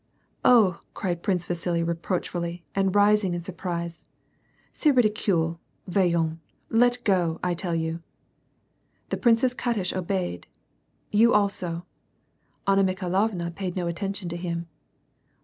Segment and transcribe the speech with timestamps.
[0.57, 4.03] "Oh!" cried Triuce Vasili reproachfully, and rising in sur prise:"
[4.73, 6.39] Cest ridicule / Voyoiis!
[6.71, 8.01] Let go, I tell you!"
[9.11, 10.47] The Princess Katish obeyed."
[11.11, 11.85] You also!"
[12.67, 14.65] Anna Mikhailovna paid no attention to him.